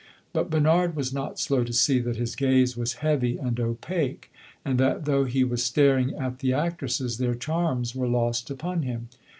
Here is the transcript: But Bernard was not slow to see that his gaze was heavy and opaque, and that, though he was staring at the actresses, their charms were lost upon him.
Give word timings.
But 0.33 0.49
Bernard 0.49 0.95
was 0.95 1.13
not 1.13 1.37
slow 1.37 1.63
to 1.63 1.71
see 1.71 1.99
that 1.99 2.15
his 2.15 2.35
gaze 2.35 2.75
was 2.75 2.93
heavy 3.05 3.37
and 3.37 3.59
opaque, 3.59 4.31
and 4.65 4.79
that, 4.79 5.05
though 5.05 5.25
he 5.25 5.43
was 5.43 5.61
staring 5.63 6.15
at 6.15 6.39
the 6.39 6.53
actresses, 6.53 7.19
their 7.19 7.35
charms 7.35 7.93
were 7.93 8.07
lost 8.07 8.49
upon 8.49 8.81
him. 8.81 9.09